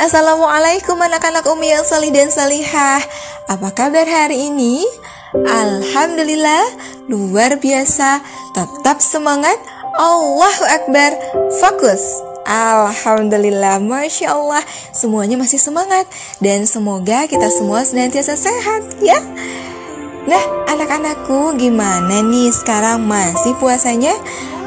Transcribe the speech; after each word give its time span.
Assalamualaikum 0.00 0.96
anak-anak 0.96 1.44
Umi 1.52 1.76
yang 1.76 1.84
salih 1.84 2.08
dan 2.08 2.32
salihah. 2.32 3.04
Apa 3.52 3.68
kabar 3.68 4.08
hari 4.08 4.48
ini? 4.48 4.80
Alhamdulillah 5.36 6.64
luar 7.12 7.60
biasa. 7.60 8.24
Tetap 8.56 9.04
semangat. 9.04 9.60
Allahu 10.00 10.64
Akbar. 10.72 11.12
Fokus. 11.60 12.00
Alhamdulillah 12.48 13.76
Masya 13.84 14.32
Allah. 14.32 14.64
Semuanya 14.96 15.36
masih 15.36 15.60
semangat. 15.60 16.08
Dan 16.40 16.64
semoga 16.64 17.28
kita 17.28 17.52
semua 17.52 17.84
senantiasa 17.84 18.40
sehat 18.40 19.04
ya. 19.04 19.20
Nah 20.24 20.64
anak-anakku 20.64 21.60
gimana 21.60 22.24
nih 22.24 22.48
sekarang? 22.56 23.04
Masih 23.04 23.52
puasanya? 23.60 24.16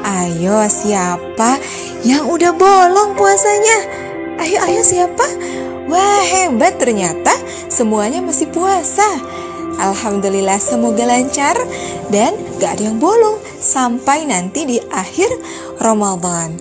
Ayo 0.05 0.61
siapa 0.69 1.57
yang 2.05 2.29
udah 2.29 2.53
bolong 2.53 3.17
puasanya? 3.17 4.02
Ayo, 4.39 4.57
ayo 4.65 4.81
siapa? 4.81 5.25
Wah 5.89 6.23
hebat 6.23 6.79
ternyata 6.79 7.33
semuanya 7.69 8.23
masih 8.23 8.49
puasa. 8.49 9.05
Alhamdulillah 9.77 10.61
semoga 10.61 11.03
lancar 11.03 11.57
dan 12.13 12.37
gak 12.61 12.77
ada 12.77 12.93
yang 12.93 13.01
bolong 13.01 13.41
sampai 13.59 14.29
nanti 14.29 14.65
di 14.69 14.77
akhir 14.93 15.29
Ramadan. 15.81 16.55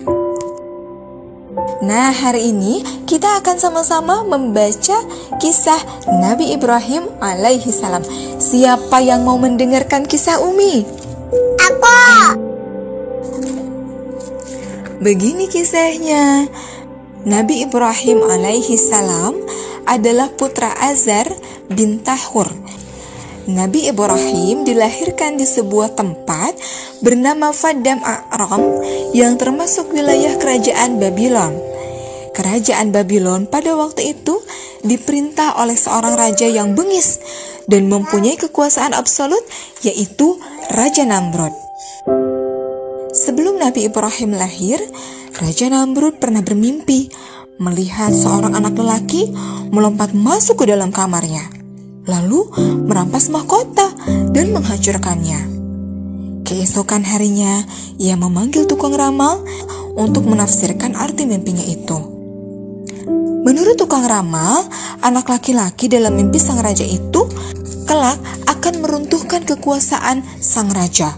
Nah 1.83 2.15
hari 2.15 2.51
ini 2.51 2.83
kita 3.05 3.43
akan 3.43 3.59
sama-sama 3.59 4.23
membaca 4.23 4.97
kisah 5.39 5.79
Nabi 6.09 6.55
Ibrahim 6.55 7.11
alaihi 7.19 7.69
salam. 7.69 8.03
Siapa 8.39 9.03
yang 9.03 9.27
mau 9.27 9.35
mendengarkan 9.35 10.07
kisah 10.07 10.39
Umi? 10.39 10.83
Aku. 11.59 11.83
Begini 15.03 15.51
kisahnya. 15.51 16.47
Nabi 17.23 17.63
Ibrahim 17.63 18.19
alaihi 18.19 18.75
salam 18.75 19.39
adalah 19.87 20.27
putra 20.35 20.75
Azar 20.75 21.31
bin 21.71 22.03
Tahur. 22.03 22.51
Nabi 23.47 23.87
Ibrahim 23.87 24.67
dilahirkan 24.67 25.39
di 25.39 25.47
sebuah 25.47 25.95
tempat 25.95 26.51
bernama 26.99 27.55
Fadam 27.55 28.03
Aram 28.03 28.83
yang 29.15 29.39
termasuk 29.39 29.95
wilayah 29.95 30.35
kerajaan 30.35 30.99
Babylon. 30.99 31.55
Kerajaan 32.35 32.91
Babylon 32.91 33.47
pada 33.47 33.71
waktu 33.71 34.19
itu 34.19 34.43
diperintah 34.83 35.63
oleh 35.63 35.79
seorang 35.79 36.19
raja 36.19 36.51
yang 36.51 36.75
bengis 36.75 37.23
dan 37.71 37.87
mempunyai 37.87 38.35
kekuasaan 38.35 38.91
absolut 38.91 39.43
yaitu 39.79 40.35
Raja 40.75 41.07
Namrud. 41.07 41.62
Nabi 43.63 43.87
Ibrahim 43.87 44.35
lahir, 44.35 44.75
Raja 45.39 45.71
Namrud 45.71 46.19
pernah 46.19 46.43
bermimpi 46.43 47.07
melihat 47.63 48.11
seorang 48.11 48.59
anak 48.59 48.75
lelaki 48.75 49.31
melompat 49.71 50.11
masuk 50.11 50.67
ke 50.67 50.75
dalam 50.75 50.91
kamarnya, 50.91 51.47
lalu 52.03 52.43
merampas 52.83 53.31
mahkota 53.31 53.87
dan 54.35 54.51
menghancurkannya. 54.51 55.47
Keesokan 56.43 57.07
harinya, 57.07 57.63
ia 57.95 58.19
memanggil 58.19 58.67
tukang 58.67 58.99
ramal 58.99 59.47
untuk 59.95 60.27
menafsirkan 60.27 60.99
arti 60.99 61.23
mimpinya 61.23 61.63
itu. 61.63 61.95
Menurut 63.47 63.79
tukang 63.79 64.03
ramal, 64.03 64.67
anak 64.99 65.31
laki-laki 65.31 65.87
dalam 65.87 66.19
mimpi 66.19 66.35
sang 66.35 66.59
raja 66.59 66.83
itu 66.83 67.31
kelak 67.87 68.19
akan 68.43 68.83
meruntuhkan 68.83 69.47
kekuasaan 69.47 70.19
sang 70.43 70.67
raja. 70.67 71.15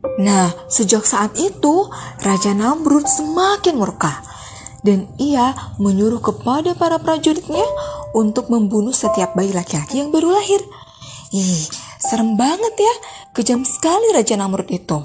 Nah, 0.00 0.48
sejak 0.68 1.04
saat 1.04 1.36
itu, 1.36 1.88
Raja 2.24 2.56
Namrud 2.56 3.04
semakin 3.04 3.76
murka 3.76 4.24
dan 4.80 5.12
ia 5.20 5.52
menyuruh 5.76 6.24
kepada 6.24 6.72
para 6.72 6.96
prajuritnya 6.96 7.64
untuk 8.16 8.48
membunuh 8.48 8.96
setiap 8.96 9.36
bayi 9.36 9.52
laki-laki 9.52 10.00
yang 10.00 10.08
baru 10.08 10.32
lahir. 10.32 10.60
Ih, 11.36 11.68
serem 12.00 12.34
banget 12.34 12.74
ya, 12.80 12.94
kejam 13.36 13.60
sekali 13.62 14.08
Raja 14.16 14.40
Namrud 14.40 14.72
itu. 14.72 14.98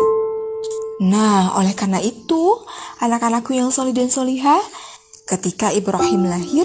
Nah, 1.03 1.59
oleh 1.59 1.75
karena 1.75 1.99
itu, 1.99 2.63
anak-anakku 3.03 3.51
yang 3.51 3.67
solid 3.67 3.99
dan 3.99 4.07
solihah, 4.07 4.63
ketika 5.27 5.75
Ibrahim 5.75 6.31
lahir, 6.31 6.63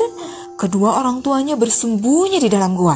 kedua 0.55 1.03
orang 1.03 1.19
tuanya 1.19 1.59
bersembunyi 1.59 2.39
di 2.39 2.47
dalam 2.47 2.79
gua. 2.79 2.95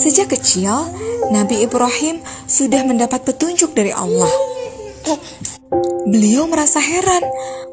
Sejak 0.00 0.32
kecil, 0.32 0.72
Nabi 1.28 1.66
Ibrahim 1.66 2.24
sudah 2.48 2.86
mendapat 2.86 3.26
petunjuk 3.26 3.76
dari 3.76 3.92
Allah. 3.92 4.30
Beliau 6.08 6.48
merasa 6.48 6.80
heran 6.80 7.20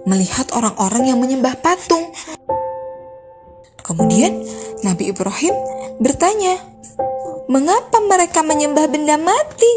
melihat 0.04 0.52
orang-orang 0.52 1.08
yang 1.08 1.18
menyembah 1.24 1.56
patung. 1.64 2.12
Kemudian 3.80 4.44
Nabi 4.84 5.14
Ibrahim 5.14 5.56
bertanya, 6.04 6.59
"Mengapa 7.48 8.04
mereka 8.04 8.44
menyembah 8.44 8.92
benda 8.92 9.16
mati?" 9.16 9.72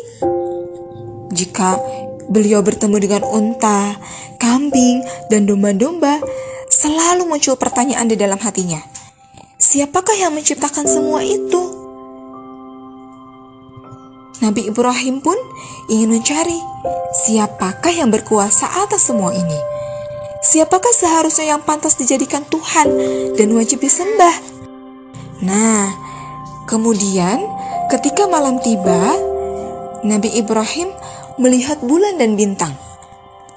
Jika 1.31 1.79
beliau 2.27 2.65
bertemu 2.67 2.97
dengan 2.99 3.23
unta, 3.29 3.95
kambing, 4.43 5.07
dan 5.31 5.47
domba-domba, 5.47 6.19
selalu 6.67 7.31
muncul 7.31 7.55
pertanyaan 7.55 8.11
di 8.11 8.17
dalam 8.19 8.43
hatinya. 8.43 8.83
Siapakah 9.59 10.19
yang 10.19 10.35
menciptakan 10.35 10.89
semua 10.89 11.23
itu? 11.23 11.78
Nabi 14.39 14.71
Ibrahim 14.71 15.19
pun 15.19 15.35
ingin 15.91 16.15
mencari 16.15 16.59
siapakah 17.27 17.91
yang 17.91 18.15
berkuasa 18.15 18.71
atas 18.87 19.11
semua 19.11 19.35
ini. 19.35 19.59
Siapakah 20.39 20.95
seharusnya 20.95 21.59
yang 21.59 21.63
pantas 21.67 21.99
dijadikan 21.99 22.47
Tuhan 22.47 22.87
dan 23.35 23.49
wajib 23.59 23.83
disembah? 23.83 24.31
Nah, 25.43 25.91
kemudian 26.71 27.43
ketika 27.91 28.31
malam 28.31 28.63
tiba, 28.63 29.19
Nabi 30.07 30.31
Ibrahim 30.39 30.95
melihat 31.43 31.83
bulan 31.83 32.23
dan 32.23 32.39
bintang. 32.39 32.79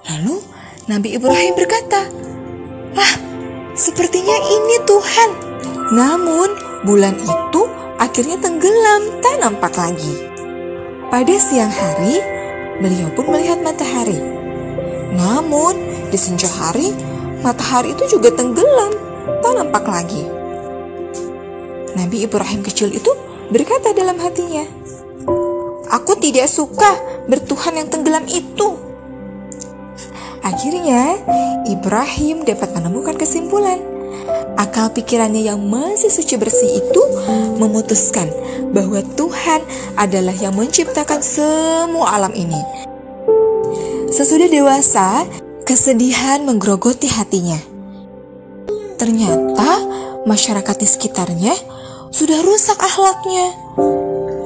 Lalu 0.09 0.41
Nabi 0.89 1.13
Ibrahim 1.13 1.53
berkata, 1.53 2.09
"Ah, 2.97 3.13
sepertinya 3.77 4.37
ini 4.49 4.81
Tuhan." 4.89 5.29
Namun, 5.93 6.49
bulan 6.81 7.13
itu 7.21 7.61
akhirnya 8.01 8.41
tenggelam, 8.41 9.21
tak 9.21 9.37
nampak 9.37 9.77
lagi. 9.77 10.30
Pada 11.11 11.35
siang 11.35 11.67
hari, 11.67 12.23
beliau 12.79 13.11
pun 13.11 13.27
melihat 13.35 13.59
matahari. 13.59 14.15
Namun, 15.11 15.75
di 16.07 16.15
senja 16.15 16.47
hari, 16.47 16.95
matahari 17.43 17.91
itu 17.91 18.15
juga 18.15 18.31
tenggelam, 18.31 18.95
tak 19.43 19.59
nampak 19.59 19.91
lagi. 19.91 20.23
Nabi 21.99 22.23
Ibrahim 22.23 22.63
kecil 22.63 22.95
itu 22.95 23.11
berkata 23.51 23.91
dalam 23.91 24.15
hatinya, 24.23 24.63
Aku 25.91 26.15
tidak 26.15 26.47
suka 26.47 26.95
bertuhan 27.27 27.83
yang 27.83 27.91
tenggelam 27.91 28.23
itu. 28.31 28.79
Akhirnya, 30.39 31.19
Ibrahim 31.67 32.47
dapat 32.47 32.71
menemukan 32.71 33.19
kesimpulan 33.19 33.90
akal 34.61 34.93
pikirannya 34.93 35.49
yang 35.49 35.57
masih 35.57 36.13
suci 36.13 36.37
bersih 36.37 36.85
itu 36.85 37.01
memutuskan 37.57 38.29
bahwa 38.69 39.01
Tuhan 39.17 39.65
adalah 39.97 40.37
yang 40.37 40.53
menciptakan 40.53 41.25
semua 41.25 42.13
alam 42.13 42.33
ini. 42.37 42.61
Sesudah 44.13 44.45
dewasa, 44.45 45.25
kesedihan 45.65 46.45
menggerogoti 46.45 47.09
hatinya. 47.09 47.57
Ternyata 49.01 49.81
masyarakat 50.29 50.75
di 50.77 50.87
sekitarnya 50.87 51.55
sudah 52.13 52.37
rusak 52.45 52.77
akhlaknya. 52.77 53.49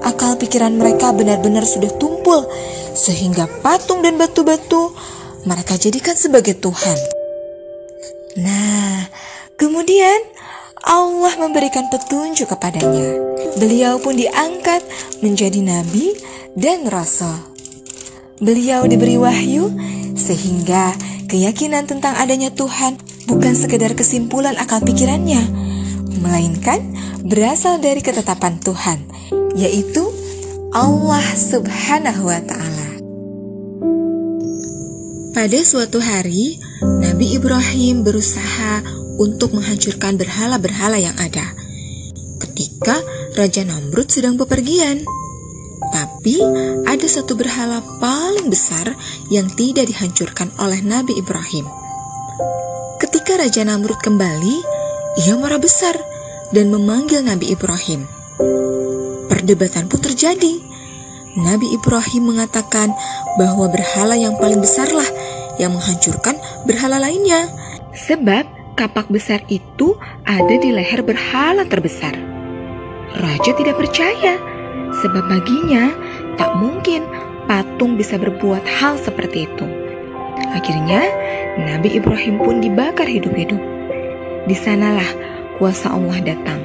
Akal 0.05 0.39
pikiran 0.39 0.79
mereka 0.79 1.11
benar-benar 1.11 1.65
sudah 1.67 1.91
tumpul, 1.97 2.45
sehingga 2.95 3.49
patung 3.59 4.05
dan 4.05 4.15
batu-batu 4.15 4.93
mereka 5.43 5.75
jadikan 5.75 6.13
sebagai 6.13 6.55
Tuhan. 6.61 6.97
Nah, 8.37 9.09
Kemudian 9.85 10.21
Allah 10.81 11.37
memberikan 11.37 11.85
petunjuk 11.93 12.49
kepadanya. 12.49 13.21
Beliau 13.61 14.01
pun 14.01 14.17
diangkat 14.17 14.81
menjadi 15.21 15.61
nabi 15.61 16.17
dan 16.57 16.89
rasul. 16.89 17.37
Beliau 18.41 18.89
diberi 18.89 19.13
wahyu 19.13 19.69
sehingga 20.17 20.89
keyakinan 21.29 21.85
tentang 21.85 22.17
adanya 22.17 22.49
Tuhan 22.49 22.97
bukan 23.29 23.53
sekedar 23.53 23.93
kesimpulan 23.93 24.57
akal 24.57 24.81
pikirannya, 24.81 25.45
melainkan 26.17 26.81
berasal 27.21 27.77
dari 27.77 28.01
ketetapan 28.01 28.57
Tuhan, 28.57 29.05
yaitu 29.53 30.01
Allah 30.73 31.29
Subhanahu 31.37 32.25
wa 32.25 32.41
taala. 32.41 32.89
Pada 35.37 35.61
suatu 35.61 36.01
hari, 36.01 36.57
Nabi 36.81 37.37
Ibrahim 37.37 38.01
berusaha 38.01 39.04
untuk 39.15 39.55
menghancurkan 39.55 40.19
berhala-berhala 40.19 40.99
yang 40.99 41.15
ada. 41.15 41.55
Ketika 42.39 42.99
Raja 43.35 43.63
Namrud 43.63 44.07
sedang 44.11 44.35
bepergian, 44.35 45.03
tapi 45.91 46.41
ada 46.83 47.07
satu 47.07 47.37
berhala 47.37 47.79
paling 48.03 48.51
besar 48.51 48.91
yang 49.31 49.47
tidak 49.55 49.87
dihancurkan 49.87 50.51
oleh 50.59 50.83
Nabi 50.83 51.15
Ibrahim. 51.15 51.67
Ketika 52.99 53.39
Raja 53.39 53.63
Namrud 53.63 53.99
kembali, 54.03 54.55
ia 55.23 55.35
marah 55.39 55.59
besar 55.59 55.95
dan 56.51 56.71
memanggil 56.71 57.23
Nabi 57.23 57.55
Ibrahim. 57.55 58.07
Perdebatan 59.31 59.87
pun 59.91 59.99
terjadi. 59.99 60.63
Nabi 61.35 61.67
Ibrahim 61.75 62.31
mengatakan 62.31 62.95
bahwa 63.35 63.67
berhala 63.67 64.15
yang 64.15 64.39
paling 64.39 64.63
besarlah 64.63 65.07
yang 65.59 65.75
menghancurkan 65.75 66.39
berhala 66.63 66.99
lainnya. 66.99 67.51
Sebab 67.95 68.54
kapak 68.75 69.07
besar 69.07 69.41
itu 69.47 69.95
ada 70.27 70.55
di 70.59 70.69
leher 70.75 71.01
berhala 71.01 71.63
terbesar. 71.63 72.13
Raja 73.15 73.51
tidak 73.55 73.79
percaya, 73.79 74.35
sebab 74.99 75.23
baginya 75.31 75.95
tak 76.35 76.59
mungkin 76.59 77.07
patung 77.47 77.95
bisa 77.95 78.19
berbuat 78.19 78.67
hal 78.67 78.99
seperti 78.99 79.47
itu. 79.47 79.65
Akhirnya, 80.51 81.07
Nabi 81.55 81.95
Ibrahim 81.95 82.43
pun 82.43 82.59
dibakar 82.59 83.07
hidup-hidup. 83.07 83.59
Di 84.45 84.55
sanalah 84.55 85.07
kuasa 85.57 85.95
Allah 85.95 86.19
datang. 86.21 86.59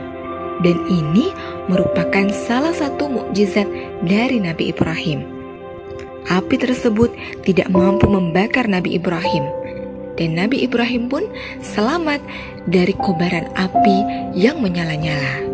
Dan 0.61 0.77
ini 0.93 1.33
merupakan 1.73 2.29
salah 2.35 2.77
satu 2.77 3.09
mukjizat 3.09 3.65
dari 4.05 4.43
Nabi 4.43 4.69
Ibrahim. 4.69 5.25
Api 6.29 6.61
tersebut 6.61 7.17
tidak 7.49 7.73
mampu 7.73 8.05
membakar 8.05 8.69
Nabi 8.69 9.01
Ibrahim. 9.01 9.60
Dan 10.21 10.37
Nabi 10.37 10.69
Ibrahim 10.69 11.09
pun 11.09 11.25
selamat 11.65 12.21
dari 12.69 12.93
kobaran 12.93 13.49
api 13.57 14.29
yang 14.37 14.61
menyala-nyala. 14.61 15.49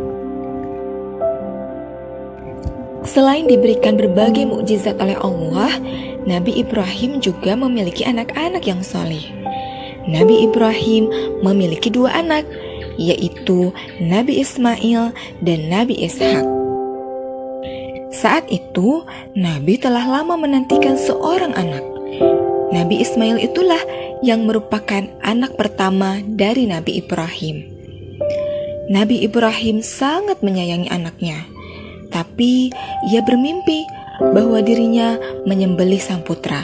Selain 3.06 3.46
diberikan 3.46 3.94
berbagai 3.94 4.42
mukjizat 4.50 4.98
oleh 4.98 5.14
Allah, 5.22 5.70
Nabi 6.26 6.58
Ibrahim 6.58 7.22
juga 7.22 7.54
memiliki 7.54 8.02
anak-anak 8.02 8.66
yang 8.66 8.82
soleh. 8.82 9.22
Nabi 10.10 10.50
Ibrahim 10.50 11.06
memiliki 11.46 11.86
dua 11.86 12.18
anak, 12.18 12.42
yaitu 12.98 13.70
Nabi 14.02 14.42
Ismail 14.42 15.14
dan 15.46 15.58
Nabi 15.70 15.94
Ishak. 16.02 16.42
Saat 18.10 18.50
itu, 18.50 19.06
Nabi 19.38 19.78
telah 19.78 20.02
lama 20.02 20.34
menantikan 20.34 20.98
seorang 20.98 21.54
anak. 21.54 21.86
Nabi 22.74 23.06
Ismail 23.06 23.38
itulah 23.38 23.78
yang 24.24 24.48
merupakan 24.48 25.04
anak 25.20 25.56
pertama 25.56 26.20
dari 26.24 26.68
Nabi 26.68 27.00
Ibrahim. 27.00 27.66
Nabi 28.86 29.26
Ibrahim 29.26 29.82
sangat 29.82 30.40
menyayangi 30.46 30.88
anaknya, 30.88 31.42
tapi 32.14 32.70
ia 33.10 33.20
bermimpi 33.20 33.82
bahwa 34.32 34.62
dirinya 34.62 35.18
menyembelih 35.44 36.00
sang 36.00 36.22
putra. 36.22 36.62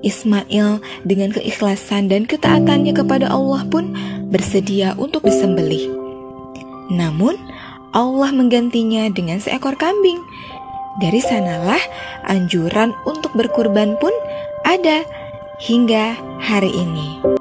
Ismail 0.00 0.80
dengan 1.04 1.28
keikhlasan 1.36 2.08
dan 2.08 2.24
ketaatannya 2.24 2.96
kepada 2.96 3.28
Allah 3.28 3.68
pun 3.68 3.92
bersedia 4.32 4.96
untuk 4.96 5.28
disembelih. 5.28 5.92
Namun, 6.88 7.36
Allah 7.92 8.30
menggantinya 8.32 9.10
dengan 9.12 9.42
seekor 9.42 9.76
kambing. 9.76 10.22
Dari 10.98 11.20
sanalah 11.22 11.80
anjuran 12.26 12.96
untuk 13.04 13.34
berkurban 13.36 13.94
pun 14.00 14.10
ada 14.64 15.04
hingga 15.60 16.16
hari 16.40 16.72
ini. 16.72 17.39